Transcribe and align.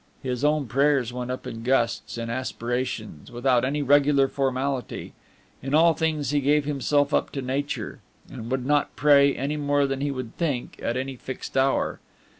His 0.23 0.43
own 0.43 0.65
prayers 0.65 1.13
went 1.13 1.29
up 1.29 1.45
in 1.45 1.61
gusts, 1.61 2.17
in 2.17 2.31
aspirations, 2.31 3.31
without 3.31 3.63
any 3.63 3.83
regular 3.83 4.27
formality; 4.27 5.13
in 5.61 5.75
all 5.75 5.93
things 5.93 6.31
he 6.31 6.41
gave 6.41 6.65
himself 6.65 7.13
up 7.13 7.29
to 7.33 7.41
nature, 7.43 7.99
and 8.27 8.49
would 8.49 8.65
not 8.65 8.95
pray, 8.95 9.35
any 9.35 9.57
more 9.57 9.85
than 9.85 10.01
he 10.01 10.09
would 10.09 10.35
think, 10.37 10.79
at 10.81 10.97
any 10.97 11.17
fixed 11.17 11.55
hour. 11.55 11.99